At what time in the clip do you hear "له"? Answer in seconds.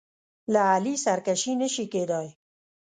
0.53-0.59